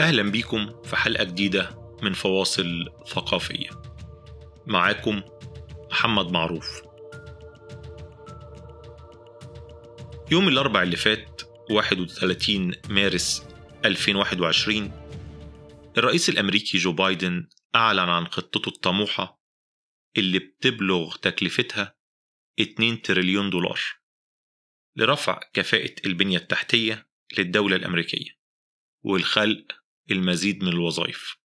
أهلا 0.00 0.22
بيكم 0.22 0.82
في 0.82 0.96
حلقة 0.96 1.24
جديدة 1.24 1.70
من 2.02 2.12
فواصل 2.12 2.92
ثقافية. 3.06 3.70
معاكم 4.66 5.22
محمد 5.90 6.32
معروف. 6.32 6.82
يوم 10.30 10.48
الأربع 10.48 10.82
اللي 10.82 10.96
فات 10.96 11.42
31 11.70 12.72
مارس 12.90 13.46
2021 13.84 14.92
الرئيس 15.98 16.28
الأمريكي 16.28 16.78
جو 16.78 16.92
بايدن 16.92 17.48
أعلن 17.74 17.98
عن 18.00 18.26
خطته 18.26 18.68
الطموحة 18.68 19.42
اللي 20.16 20.38
بتبلغ 20.38 21.16
تكلفتها 21.16 21.96
2 22.60 23.02
تريليون 23.02 23.50
دولار 23.50 23.80
لرفع 24.96 25.40
كفاءة 25.52 25.94
البنية 26.06 26.38
التحتية 26.38 27.08
للدولة 27.38 27.76
الأمريكية 27.76 28.30
والخلق 29.04 29.85
المزيد 30.10 30.62
من 30.62 30.68
الوظائف. 30.68 31.36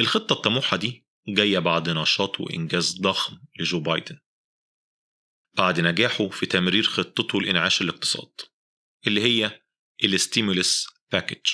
الخطة 0.00 0.32
الطموحة 0.32 0.76
دي 0.76 1.06
جاية 1.28 1.58
بعد 1.58 1.88
نشاط 1.88 2.40
وإنجاز 2.40 3.00
ضخم 3.00 3.40
لجو 3.58 3.80
بايدن. 3.80 4.18
بعد 5.54 5.80
نجاحه 5.80 6.28
في 6.28 6.46
تمرير 6.46 6.82
خطته 6.82 7.40
لإنعاش 7.40 7.82
الاقتصاد 7.82 8.32
اللي 9.06 9.20
هي 9.22 9.62
ال 10.04 10.13
stimulus 10.13 10.86
package 11.12 11.50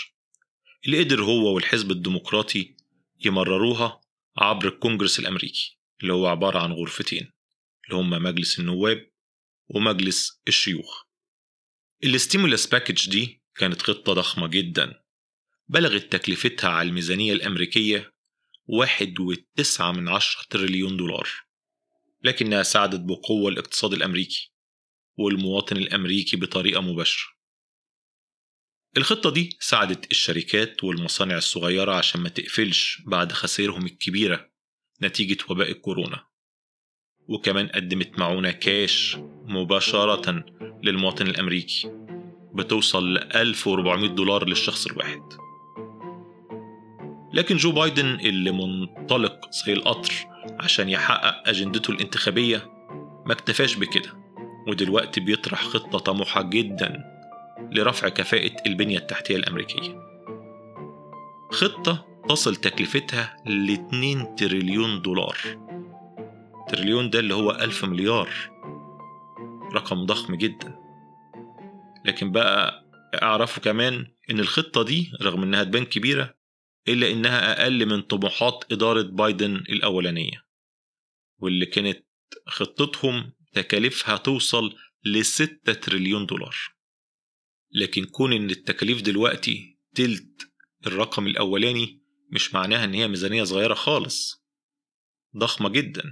اللي 0.87 1.05
قدر 1.05 1.23
هو 1.23 1.55
والحزب 1.55 1.91
الديمقراطي 1.91 2.77
يمرروها 3.25 4.01
عبر 4.37 4.69
الكونجرس 4.69 5.19
الأمريكي 5.19 5.79
اللي 6.03 6.13
هو 6.13 6.27
عبارة 6.27 6.59
عن 6.59 6.73
غرفتين 6.73 7.33
اللي 7.85 8.01
هم 8.01 8.11
مجلس 8.11 8.59
النواب 8.59 9.11
ومجلس 9.69 10.43
الشيوخ. 10.49 11.05
ال 12.05 12.12
stimulus 12.12 12.67
package 12.67 13.11
دي 13.11 13.43
كانت 13.55 13.83
خطة 13.83 14.13
ضخمة 14.13 14.47
جدا. 14.47 15.03
بلغت 15.69 16.13
تكلفتها 16.13 16.71
على 16.71 16.89
الميزانية 16.89 17.33
الأمريكية 17.33 18.13
واحد 18.67 19.21
وتسعة 19.21 19.93
من 19.93 20.09
عشرة 20.09 20.47
تريليون 20.51 20.97
دولار 20.97 21.29
لكنها 22.23 22.63
ساعدت 22.63 23.01
بقوة 23.01 23.51
الاقتصاد 23.51 23.93
الأمريكي 23.93 24.53
والمواطن 25.19 25.77
الأمريكي 25.77 26.37
بطريقة 26.37 26.81
مباشرة. 26.81 27.37
الخطة 28.97 29.31
دي 29.31 29.57
ساعدت 29.61 30.11
الشركات 30.11 30.85
والمصانع 30.85 31.37
الصغيرة 31.37 31.95
عشان 31.95 32.21
ما 32.21 32.29
تقفلش 32.29 33.03
بعد 33.07 33.33
خسائرهم 33.33 33.87
الكبيرة 33.87 34.51
نتيجة 35.03 35.45
وباء 35.51 35.71
الكورونا 35.71 36.27
وكمان 37.29 37.69
قدمت 37.69 38.19
معونة 38.19 38.51
كاش 38.51 39.17
مباشرة 39.45 40.45
للمواطن 40.83 41.27
الأمريكي 41.27 41.91
بتوصل 42.55 43.15
ل 43.15 43.19
1400 43.19 44.11
دولار 44.11 44.49
للشخص 44.49 44.87
الواحد. 44.87 45.46
لكن 47.37 47.57
جو 47.57 47.73
بايدن 47.73 48.07
اللي 48.07 48.51
منطلق 48.51 49.51
زي 49.53 49.73
القطر 49.73 50.13
عشان 50.61 50.89
يحقق 50.89 51.49
أجندته 51.49 51.91
الانتخابية 51.91 52.71
ما 53.27 53.33
اكتفاش 53.33 53.77
بكده 53.77 54.13
ودلوقتي 54.69 55.21
بيطرح 55.21 55.63
خطة 55.63 55.99
طموحة 55.99 56.43
جدا 56.43 57.05
لرفع 57.73 58.09
كفاءة 58.09 58.57
البنية 58.67 58.99
التحتية 58.99 59.37
الأمريكية. 59.37 60.01
خطة 61.53 62.07
تصل 62.29 62.57
تكلفتها 62.57 63.37
ل 63.47 63.71
2 63.71 64.35
تريليون 64.37 65.03
دولار. 65.03 65.37
تريليون 66.69 67.11
ده 67.11 67.19
اللي 67.19 67.35
هو 67.35 67.51
ألف 67.51 67.85
مليار 67.85 68.29
رقم 69.75 70.07
ضخم 70.07 70.35
جدا. 70.35 70.79
لكن 72.05 72.33
بقى 72.33 72.85
اعرفوا 73.23 73.63
كمان 73.63 74.07
إن 74.31 74.41
الخطة 74.41 74.83
دي 74.83 75.13
رغم 75.23 75.43
إنها 75.43 75.65
تبان 75.65 75.85
كبيرة 75.85 76.35
إلا 76.89 77.11
إنها 77.11 77.63
أقل 77.63 77.87
من 77.87 78.03
طموحات 78.03 78.65
إدارة 78.73 79.03
بايدن 79.03 79.57
الأولانية 79.57 80.47
واللي 81.39 81.67
كانت 81.67 82.07
خطتهم 82.47 83.33
تكاليفها 83.53 84.17
توصل 84.17 84.75
لستة 85.05 85.73
تريليون 85.73 86.27
دولار. 86.27 86.57
لكن 87.73 88.05
كون 88.05 88.33
إن 88.33 88.51
التكاليف 88.51 89.03
دلوقتي 89.03 89.79
تلت 89.95 90.51
الرقم 90.87 91.27
الأولاني 91.27 92.03
مش 92.33 92.55
معناها 92.55 92.85
إن 92.85 92.95
هي 92.95 93.09
ميزانية 93.09 93.45
صغيرة 93.45 93.75
خالص. 93.75 94.45
ضخمة 95.37 95.69
جدا. 95.69 96.03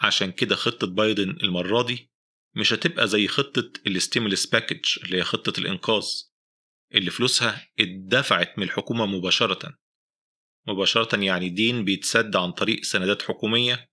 عشان 0.00 0.32
كده 0.32 0.56
خطة 0.56 0.86
بايدن 0.86 1.30
المرة 1.30 1.82
دي 1.82 2.10
مش 2.54 2.72
هتبقى 2.72 3.08
زي 3.08 3.28
خطة 3.28 3.72
ال 3.86 3.93
stimulus 3.93 4.46
package 4.46 4.84
اللي 5.04 5.16
هي 5.16 5.22
خطة 5.24 5.60
الإنقاذ. 5.60 6.04
اللي 6.94 7.10
فلوسها 7.10 7.68
اتدفعت 7.80 8.58
من 8.58 8.64
الحكومة 8.64 9.06
مباشرة. 9.06 9.78
مباشرة 10.68 11.24
يعني 11.24 11.48
دين 11.48 11.84
بيتسد 11.84 12.36
عن 12.36 12.52
طريق 12.52 12.84
سندات 12.84 13.22
حكومية 13.22 13.90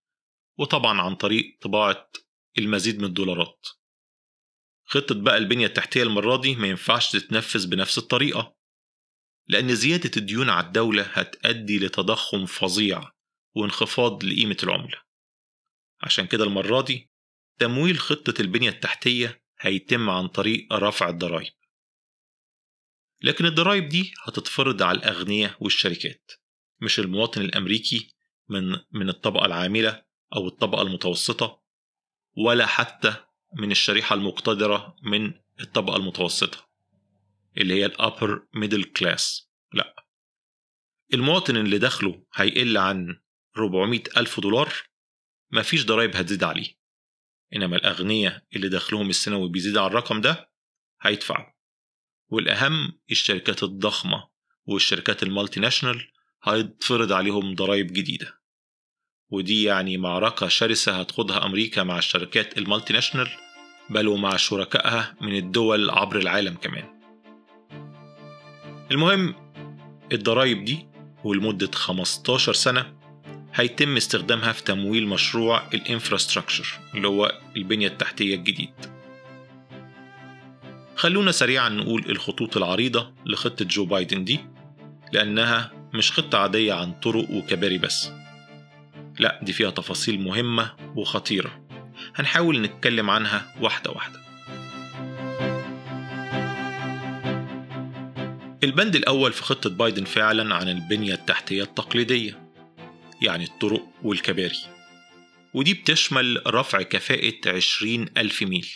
وطبعا 0.60 1.02
عن 1.02 1.16
طريق 1.16 1.58
طباعة 1.62 2.12
المزيد 2.58 3.00
من 3.00 3.06
الدولارات. 3.06 3.68
خطة 4.86 5.16
بقى 5.16 5.38
البنية 5.38 5.66
التحتية 5.66 6.04
المرة 6.04 6.42
دي 6.42 6.56
ما 6.56 6.68
ينفعش 6.68 7.12
تتنفذ 7.12 7.70
بنفس 7.70 7.98
الطريقة 7.98 8.56
لأن 9.48 9.76
زيادة 9.76 10.12
الديون 10.18 10.50
على 10.50 10.68
الدولة 10.68 11.04
هتؤدي 11.04 11.80
لتضخم 11.80 12.46
فظيع 12.46 13.12
وانخفاض 13.56 14.24
لقيمة 14.24 14.58
العملة. 14.64 15.02
عشان 16.02 16.28
كده 16.28 16.44
المرة 16.44 16.82
دي 16.82 17.12
تمويل 17.60 18.00
خطة 18.00 18.42
البنية 18.42 18.70
التحتية 18.70 19.44
هيتم 19.60 20.10
عن 20.10 20.28
طريق 20.28 20.74
رفع 20.74 21.10
الضرائب. 21.10 21.54
لكن 23.22 23.46
الضرائب 23.46 23.90
دي 23.90 24.14
هتتفرض 24.24 24.84
على 24.84 24.98
الأغنياء 24.98 25.56
والشركات 25.60 26.32
مش 26.82 27.00
المواطن 27.00 27.42
الأمريكي 27.42 28.16
من 28.50 28.78
من 28.92 29.10
الطبقة 29.10 29.46
العاملة 29.46 30.04
أو 30.36 30.48
الطبقة 30.48 30.82
المتوسطة 30.82 31.62
ولا 32.38 32.66
حتى 32.66 33.16
من 33.54 33.72
الشريحة 33.72 34.14
المقتدرة 34.14 34.96
من 35.04 35.34
الطبقة 35.60 35.96
المتوسطة 35.96 36.70
اللي 37.58 37.74
هي 37.74 37.86
ال 37.86 37.96
upper 37.96 38.48
middle 38.54 38.84
class 38.84 39.50
لا. 39.74 39.96
المواطن 41.14 41.58
اللي 41.58 41.78
دخله 41.78 42.24
هيقل 42.34 42.78
عن 42.78 43.20
400 43.58 44.04
ألف 44.18 44.40
دولار 44.40 44.74
مفيش 45.52 45.86
ضرايب 45.86 46.16
هتزيد 46.16 46.44
عليه. 46.44 46.82
إنما 47.56 47.76
الأغنياء 47.76 48.44
اللي 48.56 48.70
دخلهم 48.70 49.10
السنوي 49.10 49.50
بيزيد 49.50 49.78
على 49.78 49.88
الرقم 49.88 50.22
ده 50.22 50.52
هيدفعوا 51.02 51.46
والأهم 52.32 52.92
الشركات 53.12 53.64
الضخمة 53.64 54.24
والشركات 54.66 55.24
ال 55.24 55.60
multinational 55.60 56.08
هيتفرض 56.44 57.12
عليهم 57.12 57.56
ضرائب 57.56 57.88
جديدة. 57.88 58.42
ودي 59.30 59.64
يعني 59.64 59.98
معركة 59.98 60.48
شرسة 60.48 61.00
هتخوضها 61.00 61.46
أمريكا 61.46 61.84
مع 61.84 61.98
الشركات 61.98 62.58
ال 62.58 62.94
multinational 62.94 63.30
بل 63.90 64.08
ومع 64.08 64.38
شركائها 64.38 65.16
من 65.22 65.36
الدول 65.36 65.90
عبر 65.90 66.18
العالم 66.20 66.56
كمان. 66.56 67.02
المهم 68.92 69.36
الضرايب 70.12 70.66
دي 70.66 70.88
ولمدة 71.24 71.72
15 71.74 72.54
سنة 72.54 72.94
هيتم 73.54 73.98
استخدامها 73.98 74.52
في 74.52 74.64
تمويل 74.64 75.08
مشروع 75.08 75.68
ال 75.74 75.81
infrastructure 75.81 76.80
اللي 76.96 77.08
هو 77.08 77.40
البنية 77.56 77.88
التحتية 77.88 78.36
الجديد. 78.36 78.91
خلونا 81.02 81.32
سريعا 81.32 81.70
نقول 81.70 82.06
الخطوط 82.10 82.58
العريضة 82.58 83.14
لخطة 83.26 83.66
جو 83.66 83.86
بايدن 83.86 84.24
دي 84.24 84.40
لأنها 85.14 85.72
مش 85.94 86.12
خطة 86.12 86.38
عادية 86.38 86.74
عن 86.74 86.92
طرق 86.92 87.32
وكباري 87.32 87.78
بس. 87.78 88.12
لا 89.20 89.40
دي 89.44 89.54
فيها 89.54 89.70
تفاصيل 89.70 90.22
مهمة 90.22 90.76
وخطيرة. 90.96 91.66
هنحاول 92.16 92.62
نتكلم 92.62 93.10
عنها 93.10 93.56
واحدة 93.62 93.92
واحدة. 93.92 94.20
البند 98.64 98.96
الأول 98.96 99.34
في 99.34 99.44
خطة 99.44 99.70
بايدن 99.70 100.04
فعلا 100.04 100.56
عن 100.56 100.70
البنية 100.70 101.14
التحتية 101.14 101.64
التقليدية 101.64 102.52
يعني 103.22 103.44
الطرق 103.44 103.88
والكباري. 104.04 104.60
ودي 105.54 105.74
بتشمل 105.74 106.42
رفع 106.48 106.82
كفاءة 106.82 107.34
20 107.48 108.06
ألف 108.18 108.42
ميل. 108.44 108.76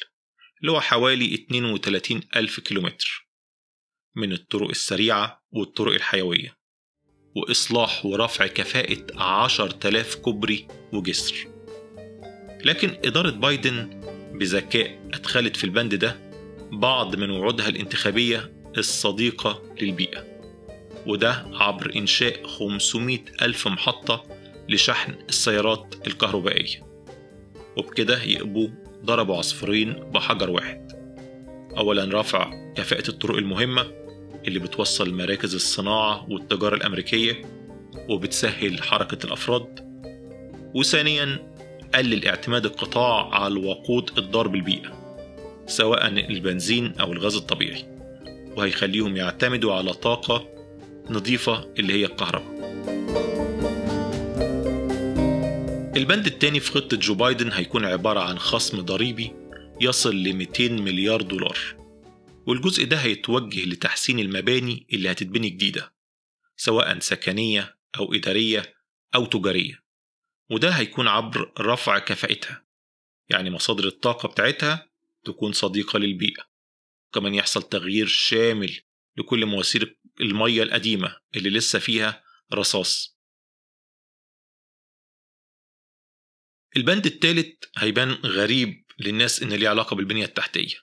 اللي 0.65 0.77
هو 0.77 0.81
حوالي 0.81 1.33
32 1.33 2.21
ألف 2.35 2.59
كيلومتر 2.59 3.27
من 4.15 4.31
الطرق 4.33 4.69
السريعة 4.69 5.43
والطرق 5.51 5.93
الحيوية 5.93 6.57
وإصلاح 7.35 8.05
ورفع 8.05 8.47
كفاءة 8.47 9.05
10,000 9.15 10.15
كوبري 10.15 10.67
وجسر. 10.93 11.35
لكن 12.63 12.89
إدارة 12.89 13.29
بايدن 13.29 14.01
بذكاء 14.33 15.09
أدخلت 15.13 15.55
في 15.57 15.63
البند 15.63 15.95
ده 15.95 16.31
بعض 16.71 17.15
من 17.15 17.29
وعودها 17.29 17.67
الانتخابية 17.67 18.53
الصديقة 18.77 19.75
للبيئة 19.81 20.25
وده 21.07 21.31
عبر 21.53 21.95
إنشاء 21.95 22.47
500 22.47 23.19
ألف 23.41 23.67
محطة 23.67 24.23
لشحن 24.69 25.15
السيارات 25.29 26.07
الكهربائية. 26.07 26.85
وبكده 27.77 28.23
يقبوا 28.23 28.84
ضربوا 29.05 29.37
عصفورين 29.37 29.93
بحجر 29.93 30.49
واحد. 30.49 30.91
أولا 31.77 32.19
رفع 32.19 32.73
كفاءة 32.75 33.09
الطرق 33.09 33.37
المهمة 33.37 33.85
اللي 34.47 34.59
بتوصل 34.59 35.13
مراكز 35.13 35.55
الصناعة 35.55 36.25
والتجارة 36.29 36.75
الأمريكية 36.75 37.41
وبتسهل 38.09 38.83
حركة 38.83 39.25
الأفراد. 39.25 39.85
وثانيا 40.75 41.55
قلل 41.95 42.27
اعتماد 42.27 42.65
القطاع 42.65 43.29
على 43.33 43.53
الوقود 43.53 44.11
الضار 44.17 44.47
بالبيئة 44.47 45.05
سواء 45.67 46.07
البنزين 46.07 46.93
أو 46.99 47.13
الغاز 47.13 47.35
الطبيعي 47.35 47.85
وهيخليهم 48.57 49.17
يعتمدوا 49.17 49.73
على 49.73 49.93
طاقة 49.93 50.47
نظيفة 51.09 51.65
اللي 51.79 51.93
هي 51.93 52.05
الكهرباء. 52.05 52.64
البند 55.95 56.25
التاني 56.25 56.59
في 56.59 56.71
خطة 56.71 56.97
جو 56.97 57.15
بايدن 57.15 57.51
هيكون 57.51 57.85
عبارة 57.85 58.19
عن 58.19 58.39
خصم 58.39 58.81
ضريبي 58.81 59.31
يصل 59.81 60.15
ل 60.15 60.33
200 60.33 60.69
مليار 60.69 61.21
دولار. 61.21 61.57
والجزء 62.47 62.85
ده 62.85 62.97
هيتوجه 62.97 63.65
لتحسين 63.65 64.19
المباني 64.19 64.87
اللي 64.93 65.11
هتتبني 65.11 65.49
جديدة 65.49 65.93
سواء 66.57 66.99
سكنية 66.99 67.77
أو 67.97 68.13
إدارية 68.13 68.75
أو 69.15 69.25
تجارية. 69.25 69.83
وده 70.49 70.69
هيكون 70.69 71.07
عبر 71.07 71.51
رفع 71.59 71.99
كفاءتها 71.99 72.65
يعني 73.29 73.49
مصادر 73.49 73.87
الطاقة 73.87 74.27
بتاعتها 74.29 74.89
تكون 75.23 75.51
صديقة 75.51 75.99
للبيئة. 75.99 76.43
كمان 77.13 77.35
يحصل 77.35 77.63
تغيير 77.63 78.07
شامل 78.07 78.79
لكل 79.17 79.45
مواسير 79.45 79.97
المية 80.21 80.63
القديمة 80.63 81.15
اللي 81.35 81.49
لسه 81.49 81.79
فيها 81.79 82.23
رصاص. 82.53 83.14
البند 86.77 87.05
الثالث 87.05 87.63
هيبان 87.77 88.11
غريب 88.11 88.85
للناس 88.99 89.43
إن 89.43 89.53
ليه 89.53 89.69
علاقة 89.69 89.95
بالبنية 89.95 90.25
التحتية. 90.25 90.75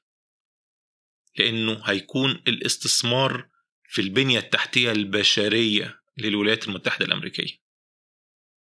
لأنه 1.39 1.83
هيكون 1.85 2.31
الاستثمار 2.31 3.49
في 3.89 4.01
البنية 4.01 4.39
التحتية 4.39 4.93
البشرية 4.93 6.01
للولايات 6.19 6.69
المتحدة 6.69 7.07
الأمريكية. 7.07 7.63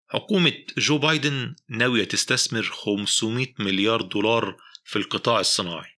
حكومة 0.09 0.65
جو 0.79 0.99
بايدن 0.99 1.57
ناوية 1.69 2.05
تستثمر 2.05 2.63
500 2.63 3.47
مليار 3.59 4.03
دولار 4.03 4.57
في 4.85 4.97
القطاع 4.97 5.41
الصناعي 5.41 5.91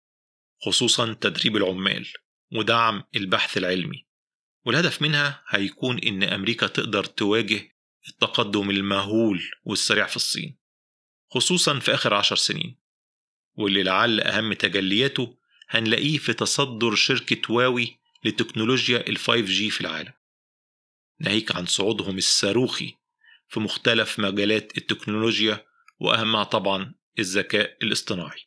خصوصا 0.60 1.12
تدريب 1.12 1.56
العمال 1.56 2.08
ودعم 2.52 3.02
البحث 3.16 3.56
العلمي. 3.56 4.06
والهدف 4.66 5.02
منها 5.02 5.44
هيكون 5.48 5.98
إن 5.98 6.22
أمريكا 6.22 6.66
تقدر 6.66 7.04
تواجه 7.04 7.68
التقدم 8.08 8.70
المهول 8.70 9.42
والسريع 9.64 10.06
في 10.06 10.16
الصين. 10.16 10.61
خصوصا 11.34 11.78
في 11.78 11.94
آخر 11.94 12.14
عشر 12.14 12.36
سنين 12.36 12.76
واللي 13.54 13.82
لعل 13.82 14.20
أهم 14.20 14.52
تجلياته 14.52 15.38
هنلاقيه 15.68 16.18
في 16.18 16.32
تصدر 16.32 16.94
شركة 16.94 17.52
واوي 17.54 17.98
لتكنولوجيا 18.24 19.08
ال 19.08 19.18
5G 19.18 19.70
في 19.74 19.80
العالم. 19.80 20.12
ناهيك 21.20 21.56
عن 21.56 21.66
صعودهم 21.66 22.18
الصاروخي 22.18 22.94
في 23.48 23.60
مختلف 23.60 24.18
مجالات 24.18 24.78
التكنولوجيا 24.78 25.66
وأهمها 26.00 26.44
طبعا 26.44 26.94
الذكاء 27.18 27.76
الاصطناعي. 27.82 28.40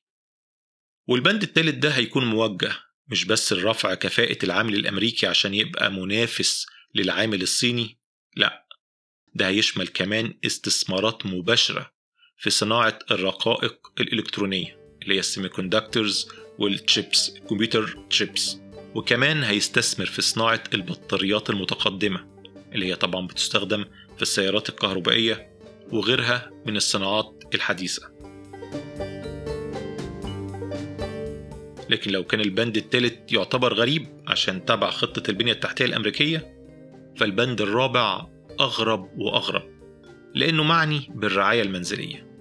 والبند 1.08 1.44
الثالث 1.44 1.76
ده 1.76 1.90
هيكون 1.90 2.26
موجه 2.26 2.76
مش 3.08 3.26
بس 3.26 3.54
لرفع 3.54 3.94
كفاءة 3.94 4.46
العامل 4.46 4.76
الأمريكي 4.76 5.28
عشان 5.28 5.54
يبقى 5.54 5.92
منافس 5.92 6.68
للعامل 6.96 7.42
الصيني 7.42 8.00
لأ 8.36 8.68
ده 9.34 9.48
هيشمل 9.48 9.88
كمان 9.88 10.40
استثمارات 10.46 11.26
مباشرة 11.26 11.95
في 12.38 12.50
صناعة 12.50 13.00
الرقائق 13.12 13.92
الإلكترونية 14.00 14.78
اللي 15.04 15.16
هي 15.16 15.20
ال 15.20 15.50
semiconductors 15.50 16.30
وال 16.60 16.80
chips 16.80 17.30
ال 17.30 17.38
computer 17.38 17.98
chips. 18.10 18.60
وكمان 18.96 19.44
هيستثمر 19.44 20.06
في 20.06 20.22
صناعة 20.22 20.64
البطاريات 20.74 21.50
المتقدمة 21.50 22.28
اللي 22.74 22.86
هي 22.86 22.96
طبعا 22.96 23.28
بتستخدم 23.28 23.86
في 24.16 24.22
السيارات 24.22 24.70
الكهربائية 24.70 25.50
وغيرها 25.92 26.52
من 26.66 26.78
الصناعات 26.78 27.44
الحديثة. 27.56 28.16
لكن 31.90 32.12
لو 32.12 32.24
كان 32.24 32.42
البند 32.42 32.78
الثالث 32.78 33.34
يعتبر 33.34 33.74
غريب 33.74 34.08
عشان 34.28 34.66
تبع 34.66 34.90
خطة 34.90 35.30
البنية 35.30 35.52
التحتية 35.52 35.86
الأمريكية 35.86 36.56
فالبند 37.18 37.62
الرابع 37.62 38.28
أغرب 38.60 39.10
وأغرب. 39.18 39.75
لأنه 40.36 40.64
معني 40.64 41.08
بالرعاية 41.10 41.62
المنزلية. 41.62 42.36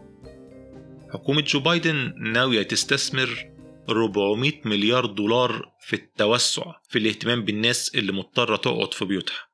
حكومة 1.13 1.41
جو 1.41 1.61
بايدن 1.61 2.15
ناوية 2.33 2.63
تستثمر 2.63 3.55
400 3.89 4.53
مليار 4.65 5.07
دولار 5.07 5.73
في 5.81 5.97
التوسع 5.97 6.81
في 6.89 6.99
الاهتمام 6.99 7.45
بالناس 7.45 7.95
اللي 7.95 8.13
مضطرة 8.13 8.57
تقعد 8.57 8.95
في 8.95 9.05
بيوتها 9.05 9.49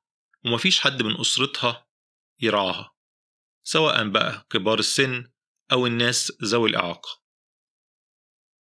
ومفيش 0.44 0.80
حد 0.80 1.02
من 1.02 1.20
أسرتها 1.20 1.86
يرعاها 2.40 2.94
سواء 3.62 4.08
بقى 4.08 4.46
كبار 4.50 4.78
السن 4.78 5.30
أو 5.72 5.86
الناس 5.86 6.32
ذوي 6.44 6.70
الإعاقة. 6.70 7.20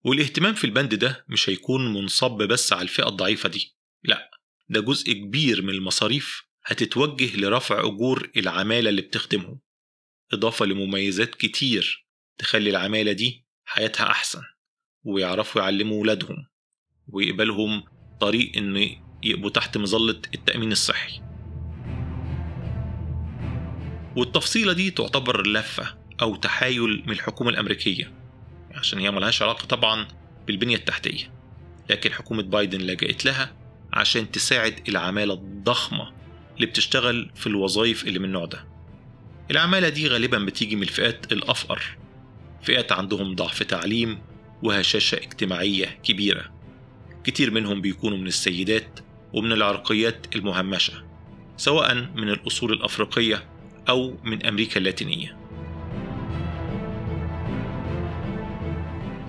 والاهتمام 0.06 0.54
في 0.54 0.64
البند 0.64 0.96
ده 0.96 1.26
مش 1.30 1.50
هيكون 1.50 1.94
منصب 1.94 2.32
بس 2.38 2.74
على 2.74 2.82
الفئة 2.82 3.08
الضعيفة 3.08 3.50
دي 3.50 3.76
لأ 4.04 4.32
ده 4.70 4.82
جزء 4.82 5.14
كبير 5.14 5.62
من 5.62 5.70
المصاريف 5.70 6.44
هتتوجه 6.66 7.38
لرفع 7.38 7.80
أجور 7.80 8.32
العمالة 8.38 8.90
اللي 8.90 9.02
بتخدمهم. 9.02 9.60
إضافة 10.34 10.66
لمميزات 10.66 11.36
كتير 11.36 12.08
تخلي 12.38 12.70
العمالة 12.70 13.12
دي 13.12 13.46
حياتها 13.66 14.12
أحسن 14.12 14.42
ويعرفوا 15.04 15.62
يعلموا 15.62 16.02
ولادهم 16.02 16.48
ويقبلهم 17.08 17.84
طريق 18.20 18.58
إن 18.58 18.90
يبقوا 19.24 19.50
تحت 19.50 19.78
مظلة 19.78 20.22
التأمين 20.36 20.72
الصحي. 20.72 21.22
والتفصيلة 24.18 24.74
دي 24.74 24.92
تعتبر 24.92 25.48
لفة 25.48 25.98
أو 26.22 26.36
تحايل 26.36 27.04
من 27.06 27.12
الحكومة 27.12 27.50
الأمريكية 27.50 28.14
عشان 28.72 29.00
هي 29.00 29.12
ملهاش 29.12 29.42
علاقة 29.42 29.66
طبعا 29.66 30.08
بالبنية 30.48 30.76
التحتية. 30.76 31.34
لكن 31.90 32.12
حكومة 32.12 32.44
بايدن 32.44 32.82
لجأت 32.82 33.26
لها 33.26 33.56
عشان 33.94 34.32
تساعد 34.32 34.90
العمالة 34.90 35.34
الضخمة 35.34 36.23
اللي 36.56 36.66
بتشتغل 36.66 37.32
في 37.36 37.48
الوظائف 37.48 38.04
اللي 38.04 38.20
من 38.20 38.26
النوع 38.26 38.46
ده. 38.46 38.66
العمالة 39.52 39.90
دي 39.90 40.08
غالبا 40.08 40.40
بتيجي 40.40 40.76
من 40.76 40.84
الفئات 40.84 41.32
الأفقر 41.32 41.82
فئات 42.64 42.92
عندهم 42.92 43.36
ضعف 43.36 43.64
تعليم 43.64 44.20
وهشاشة 44.64 45.16
اجتماعية 45.16 45.86
كبيرة. 45.86 46.54
كتير 47.24 47.52
منهم 47.52 47.82
بيكونوا 47.82 48.18
من 48.18 48.28
السيدات 48.28 49.00
ومن 49.34 49.52
العرقيات 49.52 50.36
المهمشة 50.36 50.94
سواء 51.58 51.96
من 51.96 52.30
الأصول 52.30 52.74
الأفريقية 52.74 53.46
أو 53.90 54.18
من 54.24 54.46
أمريكا 54.46 54.78
اللاتينية. 54.78 55.38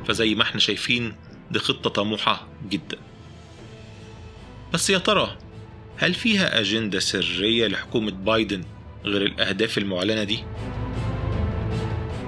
فزي 0.06 0.34
ما 0.34 0.42
إحنا 0.42 0.60
شايفين 0.60 1.14
دي 1.50 1.58
خطة 1.58 1.90
طموحة 1.90 2.48
جدا. 2.68 2.98
بس 4.72 4.90
يا 4.90 4.98
ترى 4.98 5.38
هل 5.96 6.14
فيها 6.14 6.60
أجندة 6.60 6.98
سرية 6.98 7.66
لحكومة 7.66 8.10
بايدن 8.10 8.64
غير 9.04 9.22
الأهداف 9.22 9.78
المعلنة 9.78 10.24
دي؟ 10.24 10.44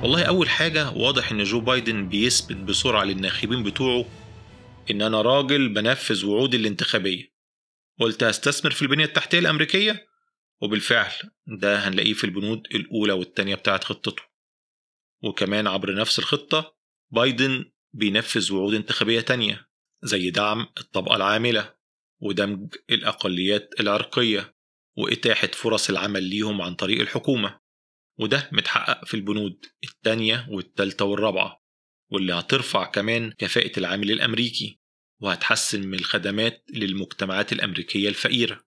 والله 0.03 0.23
أول 0.23 0.49
حاجة 0.49 0.91
واضح 0.91 1.31
إن 1.33 1.45
جو 1.45 1.61
بايدن 1.61 2.09
بيثبت 2.09 2.57
بسرعة 2.57 3.05
للناخبين 3.05 3.63
بتوعه 3.63 4.05
إن 4.91 5.03
أنا 5.03 5.23
راجل 5.23 5.69
بنفذ 5.69 6.27
وعودي 6.27 6.57
الانتخابية. 6.57 7.33
قلت 8.01 8.25
هستثمر 8.25 8.71
في 8.71 8.83
البنية 8.83 9.05
التحتية 9.05 9.39
الأمريكية 9.39 10.07
وبالفعل 10.63 11.13
ده 11.47 11.89
هنلاقيه 11.89 12.13
في 12.13 12.25
البنود 12.25 12.63
الأولى 12.75 13.13
والتانية 13.13 13.55
بتاعت 13.55 13.85
خطته. 13.85 14.23
وكمان 15.23 15.67
عبر 15.67 15.95
نفس 15.95 16.19
الخطة 16.19 16.77
بايدن 17.11 17.65
بينفذ 17.93 18.53
وعود 18.53 18.75
انتخابية 18.75 19.21
تانية 19.21 19.67
زي 20.03 20.31
دعم 20.31 20.67
الطبقة 20.81 21.17
العاملة. 21.17 21.76
ودمج 22.21 22.75
الأقليات 22.91 23.71
العرقية 23.81 24.55
وإتاحة 24.97 25.47
فرص 25.47 25.91
العمل 25.91 26.23
ليهم 26.23 26.63
عن 26.63 26.75
طريق 26.75 27.01
الحكومة. 27.01 27.61
وده 28.19 28.49
متحقق 28.53 29.05
في 29.05 29.15
البنود 29.15 29.65
التانية 29.85 30.47
والتالتة 30.51 31.05
والرابعة 31.05 31.63
واللي 32.11 32.35
هترفع 32.35 32.85
كمان 32.85 33.33
كفاءة 33.33 33.79
العامل 33.79 34.11
الأمريكي 34.11 34.81
وهتحسن 35.21 35.87
من 35.87 35.95
الخدمات 35.95 36.65
للمجتمعات 36.71 37.53
الأمريكية 37.53 38.09
الفقيرة. 38.09 38.65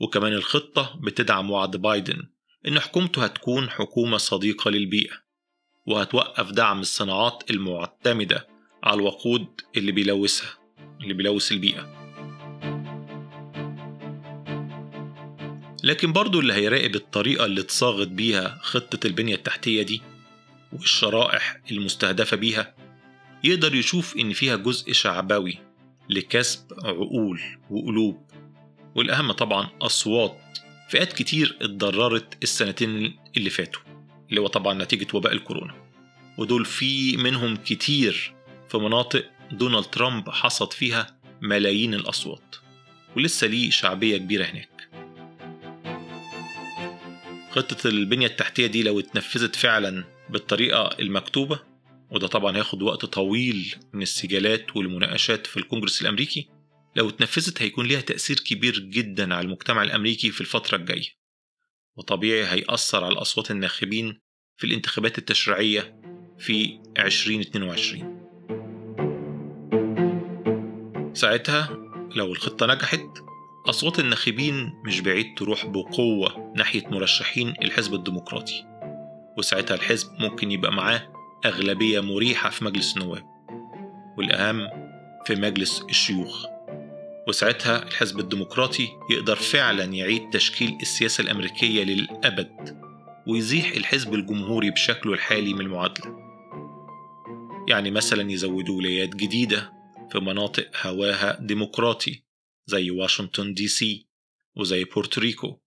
وكمان 0.00 0.32
الخطة 0.32 1.00
بتدعم 1.02 1.50
وعد 1.50 1.76
بايدن 1.76 2.22
إن 2.68 2.80
حكومته 2.80 3.24
هتكون 3.24 3.70
حكومة 3.70 4.16
صديقة 4.16 4.70
للبيئة 4.70 5.22
وهتوقف 5.86 6.50
دعم 6.50 6.80
الصناعات 6.80 7.50
المعتمدة 7.50 8.48
على 8.82 9.00
الوقود 9.00 9.60
اللي 9.76 9.92
بيلوثها 9.92 10.58
اللي 11.00 11.14
بيلوث 11.14 11.52
البيئة. 11.52 11.97
لكن 15.84 16.12
برضو 16.12 16.40
اللي 16.40 16.52
هيراقب 16.52 16.94
الطريقة 16.94 17.44
اللي 17.44 17.60
اتصاغت 17.60 18.08
بيها 18.08 18.58
خطة 18.62 19.06
البنية 19.06 19.34
التحتية 19.34 19.82
دي 19.82 20.02
والشرائح 20.72 21.60
المستهدفة 21.70 22.36
بيها 22.36 22.74
يقدر 23.44 23.74
يشوف 23.74 24.16
إن 24.16 24.32
فيها 24.32 24.56
جزء 24.56 24.92
شعبوي 24.92 25.58
لكسب 26.10 26.60
عقول 26.84 27.40
وقلوب. 27.70 28.28
والأهم 28.94 29.32
طبعا 29.32 29.68
أصوات 29.82 30.38
فئات 30.88 31.12
كتير 31.12 31.56
اتضررت 31.62 32.42
السنتين 32.42 33.16
اللي 33.36 33.50
فاتوا 33.50 33.80
اللي 34.30 34.40
هو 34.40 34.46
طبعا 34.46 34.74
نتيجة 34.74 35.06
وباء 35.14 35.32
الكورونا. 35.32 35.74
ودول 36.38 36.64
في 36.64 37.16
منهم 37.16 37.56
كتير 37.56 38.34
في 38.68 38.78
مناطق 38.78 39.24
دونالد 39.52 39.84
ترامب 39.84 40.30
حصد 40.30 40.72
فيها 40.72 41.16
ملايين 41.42 41.94
الأصوات. 41.94 42.56
ولسه 43.16 43.46
ليه 43.46 43.70
شعبية 43.70 44.16
كبيرة 44.16 44.44
هناك. 44.44 44.88
خطة 47.58 47.88
البنية 47.88 48.26
التحتية 48.26 48.66
دي 48.66 48.82
لو 48.82 49.00
اتنفذت 49.00 49.56
فعلا 49.56 50.04
بالطريقة 50.30 50.96
المكتوبة 51.00 51.60
وده 52.10 52.26
طبعا 52.26 52.56
هياخد 52.56 52.82
وقت 52.82 53.04
طويل 53.04 53.74
من 53.92 54.02
السجالات 54.02 54.76
والمناقشات 54.76 55.46
في 55.46 55.56
الكونجرس 55.56 56.02
الأمريكي 56.02 56.48
لو 56.96 57.08
اتنفذت 57.08 57.62
هيكون 57.62 57.86
ليها 57.86 58.00
تأثير 58.00 58.36
كبير 58.36 58.78
جدا 58.78 59.34
على 59.34 59.44
المجتمع 59.44 59.82
الأمريكي 59.82 60.30
في 60.30 60.40
الفترة 60.40 60.76
الجاية. 60.76 61.08
وطبيعي 61.96 62.44
هيأثر 62.44 63.04
على 63.04 63.14
أصوات 63.14 63.50
الناخبين 63.50 64.20
في 64.56 64.66
الانتخابات 64.66 65.18
التشريعية 65.18 66.00
في 66.38 66.80
2022 66.98 68.18
ساعتها 71.14 71.68
لو 72.16 72.32
الخطة 72.32 72.66
نجحت 72.66 73.27
أصوات 73.68 73.98
الناخبين 73.98 74.72
مش 74.84 75.00
بعيد 75.00 75.34
تروح 75.34 75.66
بقوة 75.66 76.52
ناحية 76.56 76.88
مرشحين 76.88 77.54
الحزب 77.62 77.94
الديمقراطي 77.94 78.64
وساعتها 79.38 79.74
الحزب 79.74 80.08
ممكن 80.18 80.50
يبقى 80.50 80.72
معاه 80.72 81.12
أغلبية 81.46 82.00
مريحة 82.00 82.50
في 82.50 82.64
مجلس 82.64 82.96
النواب 82.96 83.24
والأهم 84.18 84.68
في 85.26 85.34
مجلس 85.34 85.82
الشيوخ. 85.90 86.46
وساعتها 87.28 87.82
الحزب 87.82 88.18
الديمقراطي 88.18 88.88
يقدر 89.10 89.36
فعلا 89.36 89.84
يعيد 89.84 90.30
تشكيل 90.30 90.78
السياسة 90.82 91.22
الأمريكية 91.22 91.84
للأبد 91.84 92.78
ويزيح 93.26 93.70
الحزب 93.76 94.14
الجمهوري 94.14 94.70
بشكله 94.70 95.12
الحالي 95.12 95.54
من 95.54 95.60
المعادلة. 95.60 96.16
يعني 97.68 97.90
مثلا 97.90 98.32
يزودوا 98.32 98.76
ولايات 98.76 99.16
جديدة 99.16 99.72
في 100.12 100.18
مناطق 100.18 100.70
هواها 100.86 101.38
ديمقراطي. 101.40 102.27
زي 102.68 102.90
واشنطن 102.90 103.54
دي 103.54 103.68
سي 103.68 104.08
وزي 104.56 104.84
بورتوريكو. 104.84 105.60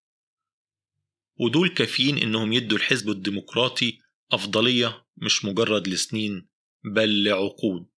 ودول 1.40 1.70
كافيين 1.70 2.18
إنهم 2.18 2.54
يدوا 2.54 2.78
الحزب 2.78 3.10
الديمقراطي 3.10 4.00
أفضلية 4.32 5.06
مش 5.18 5.46
مجرد 5.46 5.88
لسنين 5.88 6.48
بل 6.84 7.24
لعقود. 7.24 7.90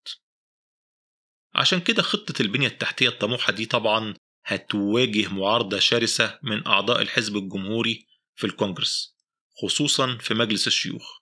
عشان 1.54 1.80
كده 1.80 2.02
خطة 2.02 2.42
البنية 2.42 2.66
التحتية 2.66 3.08
الطموحة 3.08 3.52
دي 3.52 3.66
طبعا 3.66 4.14
هتواجه 4.44 5.28
معارضة 5.28 5.78
شرسة 5.78 6.38
من 6.42 6.66
أعضاء 6.66 7.02
الحزب 7.02 7.36
الجمهوري 7.36 8.06
في 8.34 8.46
الكونجرس 8.46 9.16
خصوصا 9.62 10.18
في 10.20 10.34
مجلس 10.34 10.66
الشيوخ. 10.66 11.20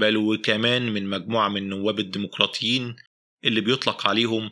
بل 0.00 0.16
وكمان 0.16 0.92
من 0.92 1.06
مجموعة 1.06 1.48
من 1.48 1.56
النواب 1.56 1.98
الديمقراطيين 2.00 2.96
اللي 3.44 3.60
بيطلق 3.60 4.06
عليهم 4.06 4.50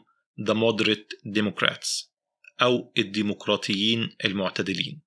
The 0.49 0.55
Moderate 0.55 1.33
Democrats. 1.39 2.16
أو 2.63 2.93
الديمقراطيين 2.99 4.17
المعتدلين. 4.25 5.01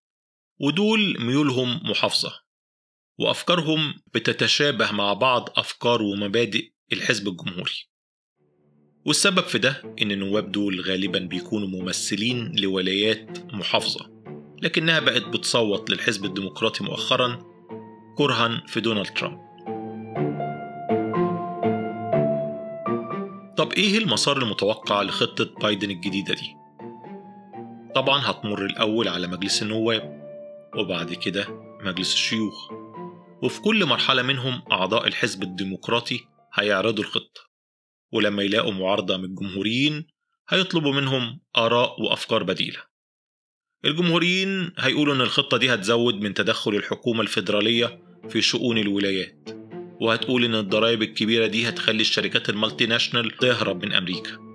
ودول 0.59 1.25
ميولهم 1.25 1.89
محافظة 1.89 2.33
وأفكارهم 3.19 3.93
بتتشابه 4.13 4.91
مع 4.91 5.13
بعض 5.13 5.49
أفكار 5.55 6.01
ومبادئ 6.01 6.71
الحزب 6.93 7.27
الجمهوري. 7.27 7.89
والسبب 9.05 9.43
في 9.43 9.57
ده 9.57 9.95
إن 10.01 10.11
النواب 10.11 10.51
دول 10.51 10.81
غالبا 10.81 11.19
بيكونوا 11.19 11.67
ممثلين 11.67 12.55
لولايات 12.55 13.53
محافظة 13.53 14.19
لكنها 14.61 14.99
بقت 14.99 15.27
بتصوت 15.27 15.89
للحزب 15.89 16.25
الديمقراطي 16.25 16.83
مؤخرا 16.83 17.49
كرها 18.17 18.63
في 18.67 18.81
دونالد 18.81 19.07
ترامب. 19.07 19.49
طب 23.57 23.73
إيه 23.73 23.97
المسار 23.97 24.37
المتوقع 24.37 25.01
لخطة 25.01 25.45
بايدن 25.61 25.91
الجديدة 25.91 26.33
دي؟ 26.33 26.58
طبعا 27.95 28.21
هتمر 28.31 28.65
الأول 28.65 29.07
على 29.07 29.27
مجلس 29.27 29.63
النواب 29.63 30.19
وبعد 30.75 31.13
كده 31.13 31.47
مجلس 31.83 32.13
الشيوخ. 32.13 32.71
وفي 33.43 33.61
كل 33.61 33.85
مرحلة 33.85 34.21
منهم 34.21 34.61
أعضاء 34.71 35.07
الحزب 35.07 35.43
الديمقراطي 35.43 36.19
هيعرضوا 36.53 37.03
الخطة. 37.03 37.41
ولما 38.11 38.43
يلاقوا 38.43 38.71
معارضة 38.71 39.17
من 39.17 39.25
الجمهوريين 39.25 40.07
هيطلبوا 40.49 40.93
منهم 40.93 41.39
آراء 41.57 42.01
وأفكار 42.01 42.43
بديلة. 42.43 42.79
الجمهوريين 43.85 44.71
هيقولوا 44.77 45.15
إن 45.15 45.21
الخطة 45.21 45.57
دي 45.57 45.73
هتزود 45.73 46.15
من 46.15 46.33
تدخل 46.33 46.75
الحكومة 46.75 47.21
الفيدرالية 47.21 47.99
في 48.29 48.41
شؤون 48.41 48.77
الولايات. 48.77 49.49
وهتقول 50.01 50.45
إن 50.45 50.55
الضرائب 50.55 51.01
الكبيرة 51.01 51.47
دي 51.47 51.69
هتخلي 51.69 52.01
الشركات 52.01 52.49
ال 52.49 52.85
multinational 52.85 53.37
تهرب 53.37 53.85
من 53.85 53.93
أمريكا. 53.93 54.48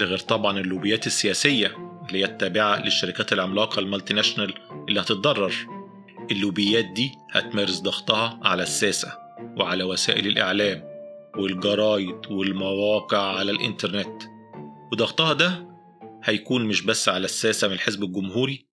ده 0.00 0.06
غير 0.06 0.18
طبعا 0.18 0.58
اللوبيات 0.58 1.06
السياسية 1.06 1.66
اللي 2.08 2.18
هي 2.18 2.24
التابعة 2.24 2.84
للشركات 2.84 3.32
العملاقة 3.32 3.80
ال 3.80 4.14
multinational 4.14 4.54
اللي 4.88 5.00
هتتضرر. 5.00 5.54
اللوبيات 6.30 6.84
دي 6.84 7.10
هتمارس 7.30 7.80
ضغطها 7.80 8.40
على 8.42 8.62
الساسة 8.62 9.18
وعلى 9.58 9.84
وسائل 9.84 10.26
الإعلام 10.26 10.84
والجرايد 11.36 12.26
والمواقع 12.30 13.38
على 13.38 13.50
الإنترنت. 13.50 14.22
وضغطها 14.92 15.32
ده 15.32 15.66
هيكون 16.24 16.64
مش 16.64 16.82
بس 16.82 17.08
على 17.08 17.24
الساسة 17.24 17.68
من 17.68 17.74
الحزب 17.74 18.02
الجمهوري 18.04 18.68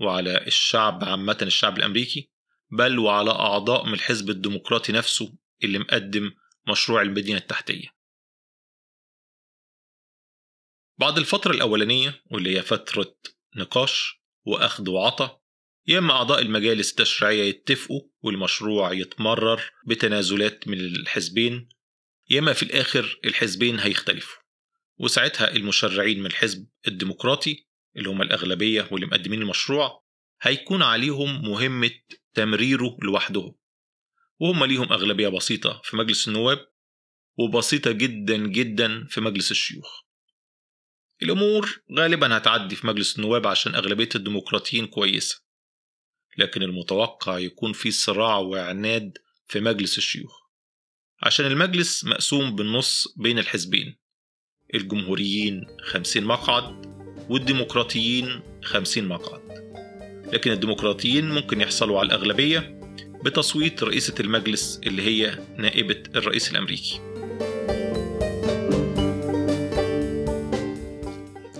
وعلى 0.00 0.46
الشعب 0.46 1.04
عامة 1.04 1.38
الشعب 1.42 1.78
الأمريكي 1.78 2.30
بل 2.70 2.98
وعلى 2.98 3.30
أعضاء 3.30 3.86
من 3.86 3.94
الحزب 3.94 4.30
الديمقراطي 4.30 4.92
نفسه 4.92 5.34
اللي 5.64 5.78
مقدم 5.78 6.30
مشروع 6.68 7.02
المدينة 7.02 7.38
التحتية. 7.38 7.88
بعد 10.98 11.18
الفترة 11.18 11.52
الأولانية 11.52 12.22
واللي 12.30 12.56
هي 12.58 12.62
فترة 12.62 13.16
نقاش 13.56 14.22
وأخذ 14.46 14.90
وعطى 14.90 15.38
يا 15.86 15.98
إما 15.98 16.12
أعضاء 16.12 16.42
المجالس 16.42 16.90
التشريعية 16.90 17.42
يتفقوا 17.42 18.00
والمشروع 18.22 18.92
يتمرر 18.92 19.62
بتنازلات 19.86 20.68
من 20.68 20.80
الحزبين 20.80 21.68
يا 22.30 22.38
إما 22.38 22.52
في 22.52 22.62
الآخر 22.62 23.20
الحزبين 23.24 23.80
هيختلفوا. 23.80 24.42
وساعتها 24.98 25.56
المشرعين 25.56 26.20
من 26.20 26.26
الحزب 26.26 26.68
الديمقراطي 26.88 27.66
اللي 27.96 28.08
هم 28.08 28.22
الأغلبية 28.22 28.88
واللي 28.90 29.06
مقدمين 29.06 29.42
المشروع 29.42 30.04
هيكون 30.42 30.82
عليهم 30.82 31.42
مهمة 31.42 31.90
تمريره 32.34 32.96
لوحدهم. 33.02 33.54
وهم 34.38 34.64
ليهم 34.64 34.92
أغلبية 34.92 35.28
بسيطة 35.28 35.80
في 35.84 35.96
مجلس 35.96 36.28
النواب 36.28 36.68
وبسيطة 37.38 37.92
جدا 37.92 38.36
جدا 38.36 39.06
في 39.08 39.20
مجلس 39.20 39.50
الشيوخ. 39.50 40.03
الأمور 41.22 41.82
غالبا 41.98 42.36
هتعدي 42.36 42.76
في 42.76 42.86
مجلس 42.86 43.16
النواب 43.16 43.46
عشان 43.46 43.74
أغلبية 43.74 44.08
الديمقراطيين 44.14 44.86
كويسة 44.86 45.44
لكن 46.38 46.62
المتوقع 46.62 47.38
يكون 47.38 47.72
في 47.72 47.90
صراع 47.90 48.38
وعناد 48.38 49.18
في 49.46 49.60
مجلس 49.60 49.98
الشيوخ. 49.98 50.44
عشان 51.22 51.46
المجلس 51.46 52.04
مقسوم 52.04 52.56
بالنص 52.56 53.14
بين 53.16 53.38
الحزبين 53.38 53.96
الجمهوريين 54.74 55.66
50 55.84 56.24
مقعد 56.24 56.86
والديمقراطيين 57.30 58.42
50 58.62 59.04
مقعد. 59.08 59.64
لكن 60.32 60.50
الديمقراطيين 60.52 61.30
ممكن 61.30 61.60
يحصلوا 61.60 61.98
على 61.98 62.06
الأغلبية 62.06 62.80
بتصويت 63.24 63.82
رئيسة 63.82 64.14
المجلس 64.20 64.80
اللي 64.86 65.02
هي 65.02 65.38
نائبة 65.58 66.02
الرئيس 66.16 66.50
الأمريكي. 66.50 67.13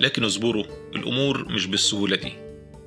لكن 0.05 0.25
اصبروا 0.25 0.65
الأمور 0.95 1.53
مش 1.53 1.67
بالسهولة 1.67 2.17
دي. 2.17 2.33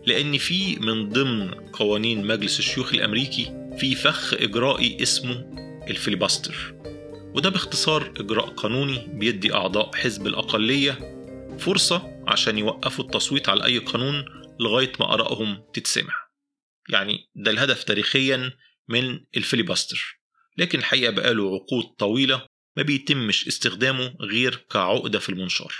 لأن 0.06 0.38
في 0.38 0.76
من 0.76 1.10
ضمن 1.10 1.52
قوانين 1.52 2.28
مجلس 2.28 2.60
الشيوخ 2.60 2.94
الأمريكي 2.94 3.72
في 3.80 3.96
فخ 3.96 4.34
إجرائي 4.34 5.04
اسمه 5.04 5.52
ال 5.90 5.97
filibuster. 5.97 6.74
وده 7.36 7.50
باختصار 7.50 8.14
إجراء 8.18 8.46
قانوني 8.46 9.08
بيدي 9.14 9.54
أعضاء 9.54 9.96
حزب 9.96 10.28
الأقلية 10.28 10.92
فرصة 11.60 12.24
عشان 12.28 12.58
يوقفوا 12.58 13.06
التصويت 13.06 13.50
على 13.50 13.66
أي 13.66 13.78
قانون 13.78 14.26
لغاية 14.60 14.92
ما 15.00 15.14
آرائهم 15.14 15.64
تتسمع. 15.74 16.14
يعني 16.90 17.30
ده 17.36 17.52
الهدف 17.52 17.84
تاريخيا 17.84 18.52
من 18.90 19.20
ال 19.38 19.44
filibuster. 19.44 20.20
لكن 20.58 20.80
الحقيقة 20.80 21.12
بقاله 21.12 21.56
عقود 21.56 21.86
طويلة 21.98 22.46
ما 22.78 22.84
بيتمش 22.84 23.48
استخدامه 23.48 24.16
غير 24.22 24.66
كعقدة 24.70 25.20
في 25.20 25.30
المنشار. 25.30 25.74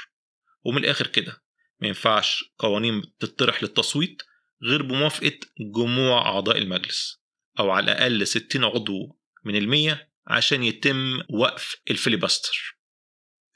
ومن 0.68 0.78
الآخر 0.78 1.08
كده. 1.08 1.44
ما 1.82 1.88
ينفعش 1.88 2.44
قوانين 2.58 3.04
تطرح 3.20 3.64
للتصويت 3.64 4.22
غير 4.64 4.82
بموافقة 4.84 5.40
جموع 5.60 6.22
أعضاء 6.22 6.58
المجلس 6.58 7.22
أو 7.60 7.72
على 7.72 7.92
الأقل 7.92 8.28
60 8.28 8.64
عضو 8.64 9.20
من 9.46 9.56
المية 9.56 10.12
عشان 10.28 10.64
يتم 10.64 11.20
وقف 11.30 11.76
ال 11.92 11.99
filibuster. 11.99 12.78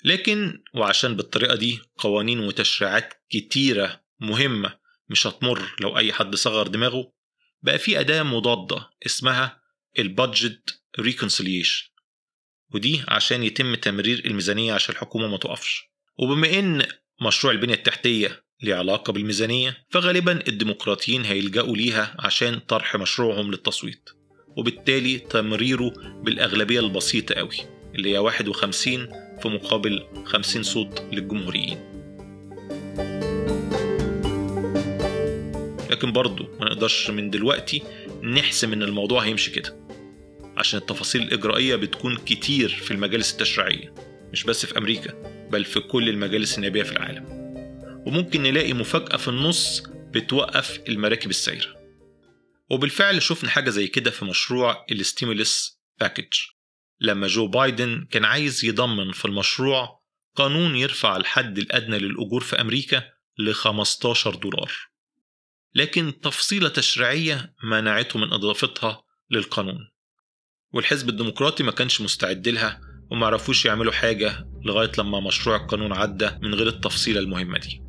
لكن 0.03 0.63
وعشان 0.74 1.15
بالطريقة 1.15 1.56
دي 1.56 1.80
قوانين 1.98 2.39
وتشريعات 2.39 3.13
كتيرة 3.30 4.03
مهمة 4.20 4.80
مش 5.10 5.27
هتمر 5.27 5.75
لو 5.82 5.98
أي 5.98 6.13
حد 6.13 6.36
صغر 6.36 6.68
دماغه 6.68 7.13
بقى 7.62 7.80
في 7.80 8.00
أداة 8.00 8.24
مضادة 8.24 8.89
اسمها 9.06 9.62
ال 10.00 10.11
budget 10.11 10.81
reconciliation 11.00 11.89
ودي 12.74 13.03
عشان 13.08 13.44
يتم 13.44 13.75
تمرير 13.75 14.25
الميزانية 14.25 14.74
عشان 14.74 14.96
الحكومة 14.96 15.27
ما 15.27 15.38
تقفش. 15.38 15.84
وبما 16.20 16.60
إن 16.60 16.86
مشروع 17.21 17.53
البنية 17.53 17.73
التحتية 17.73 18.43
ليه 18.61 18.75
علاقة 18.75 19.13
بالميزانية 19.13 19.77
فغالبا 19.89 20.47
الديمقراطيين 20.47 21.25
هيلجأوا 21.25 21.75
ليها 21.77 22.15
عشان 22.19 22.59
طرح 22.59 22.95
مشروعهم 22.95 23.51
للتصويت 23.51 24.09
وبالتالي 24.57 25.17
تمريره 25.19 25.93
بالأغلبية 26.23 26.79
البسيطة 26.79 27.35
قوي 27.35 27.55
اللي 27.95 28.13
هي 28.13 28.17
51 28.17 29.07
في 29.41 29.47
مقابل 29.47 30.07
50 30.25 30.63
صوت 30.63 31.01
للجمهوريين. 31.11 31.77
لكن 35.89 36.11
برضه 36.11 36.49
ما 36.59 36.65
نقدرش 36.65 37.09
من 37.09 37.29
دلوقتي 37.29 37.81
نحسم 38.23 38.73
إن 38.73 38.83
الموضوع 38.83 39.21
هيمشي 39.21 39.51
كده 39.51 39.77
عشان 40.57 40.79
التفاصيل 40.79 41.21
الإجرائية 41.21 41.75
بتكون 41.75 42.17
كتير 42.17 42.69
في 42.69 42.91
المجالس 42.91 43.31
التشريعية 43.31 43.93
مش 44.33 44.43
بس 44.43 44.65
في 44.65 44.77
أمريكا. 44.77 45.30
بل 45.51 45.65
في 45.65 45.79
كل 45.79 46.10
المجالس 46.10 46.55
النيابية 46.55 46.84
في 46.84 46.91
العالم. 46.91 47.25
وممكن 48.08 48.43
نلاقي 48.43 48.74
مفاجأة 48.74 49.17
في 49.17 49.27
النص 49.27 49.84
بتوقف 49.89 50.79
المراكب 50.89 51.29
السايرة. 51.29 51.75
وبالفعل 52.70 53.22
شفنا 53.22 53.50
حاجة 53.50 53.70
زي 53.70 53.88
كده 53.88 54.12
في 54.12 54.25
مشروع 54.25 54.86
ال 54.91 55.01
stimulus 55.01 55.81
package. 56.00 56.33
لما 57.00 57.27
جو 57.27 57.48
بايدن 57.48 58.08
كان 58.12 58.25
عايز 58.25 58.65
يضمن 58.65 59.12
في 59.12 59.25
المشروع 59.25 60.01
قانون 60.36 60.75
يرفع 60.75 61.17
الحد 61.17 61.58
الأدنى 61.58 62.00
للأجور 62.00 62.41
في 62.41 62.62
أمريكا 62.62 63.03
ل 63.38 63.51
15 63.53 64.36
دولار. 64.36 64.72
لكن 65.75 66.20
تفصيلة 66.22 66.70
تشريعية 66.70 67.53
منعته 67.63 68.20
من 68.20 68.34
إضافتها 68.34 69.03
للقانون. 69.31 69.91
والحزب 70.74 71.10
الديمقراطي 71.10 71.63
ما 71.63 71.72
كانش 71.72 72.01
مستعد 72.01 72.48
لها 72.48 72.90
وما 73.12 73.25
عرفوش 73.25 73.65
يعملوا 73.65 73.91
حاجة 73.91 74.48
لغاية 74.65 74.91
لما 74.98 75.20
مشروع 75.20 75.56
القانون 75.56 75.94
عدى 75.94 76.30
من 76.41 76.53
غير 76.53 76.68
التفصيلة 76.68 77.20
المهمة 77.20 77.58
دي. 77.58 77.84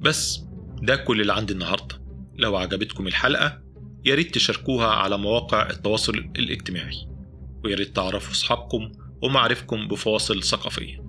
بس 0.00 0.44
ده 0.82 0.96
كل 0.96 1.20
اللي 1.20 1.32
عندي 1.32 1.52
النهاردة. 1.52 2.00
لو 2.36 2.56
عجبتكم 2.56 3.06
الحلقة 3.06 3.62
ياريت 4.04 4.34
تشاركوها 4.34 4.86
على 4.86 5.18
مواقع 5.18 5.70
التواصل 5.70 6.14
الاجتماعي 6.14 7.08
وياريت 7.64 7.96
تعرفوا 7.96 8.32
أصحابكم 8.32 8.92
ومعرفكم 9.22 9.88
بفواصل 9.88 10.42
ثقافية. 10.42 11.04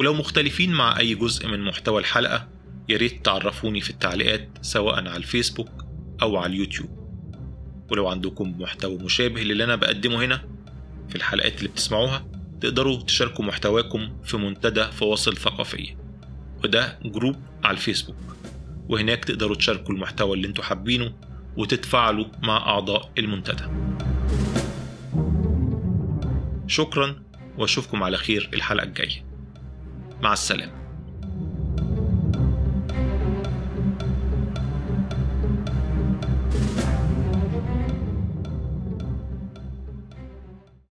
ولو 0.00 0.14
مختلفين 0.14 0.72
مع 0.72 0.98
أي 0.98 1.14
جزء 1.14 1.48
من 1.48 1.64
محتوى 1.64 2.00
الحلقة 2.00 2.48
ياريت 2.88 3.24
تعرفوني 3.24 3.80
في 3.80 3.90
التعليقات 3.90 4.58
سواء 4.62 4.94
على 4.94 5.16
الفيسبوك 5.16 5.70
أو 6.22 6.36
على 6.36 6.52
اليوتيوب. 6.52 7.03
ولو 7.90 8.08
عندكم 8.08 8.54
محتوى 8.60 8.98
مشابه 8.98 9.42
للي 9.42 9.64
أنا 9.64 9.76
بقدمه 9.76 10.24
هنا 10.24 10.44
في 11.08 11.16
الحلقات 11.16 11.58
اللي 11.58 11.68
بتسمعوها 11.68 12.26
تقدروا 12.60 13.02
تشاركوا 13.02 13.44
محتواكم 13.44 14.16
في 14.24 14.36
منتدى 14.36 14.84
فواصل 14.84 15.36
ثقافية 15.36 15.96
وده 16.64 16.98
جروب 17.04 17.36
على 17.64 17.76
الفيسبوك. 17.76 18.16
وهناك 18.88 19.24
تقدروا 19.24 19.56
تشاركوا 19.56 19.94
المحتوى 19.94 20.36
اللي 20.36 20.48
أنتوا 20.48 20.64
حابينه 20.64 21.12
وتتفاعلوا 21.56 22.26
مع 22.42 22.56
أعضاء 22.56 23.10
المنتدى. 23.18 23.64
شكرا 26.66 27.22
وأشوفكم 27.58 28.02
على 28.02 28.16
خير 28.16 28.50
الحلقة 28.54 28.84
الجاية. 28.84 29.24
مع 30.22 30.32
السلامة. 30.32 30.83